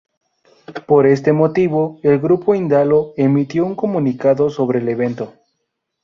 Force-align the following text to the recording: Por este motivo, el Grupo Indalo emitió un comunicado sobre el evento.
Por 0.87 1.05
este 1.05 1.31
motivo, 1.31 1.99
el 2.01 2.17
Grupo 2.19 2.55
Indalo 2.55 3.13
emitió 3.17 3.63
un 3.67 3.75
comunicado 3.75 4.49
sobre 4.49 4.79
el 4.79 4.89
evento. 4.89 5.35